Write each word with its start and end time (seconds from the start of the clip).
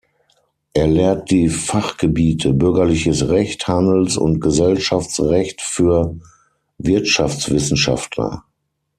Er 0.73 0.87
lehrt 0.87 1.29
die 1.29 1.47
Fachgebiete 1.47 2.53
Bürgerliches 2.53 3.29
Recht, 3.29 3.67
Handels- 3.67 4.17
und 4.17 4.39
Gesellschaftsrecht 4.39 5.61
für 5.61 6.17
Wirtschaftswissenschaftler. 6.79 8.43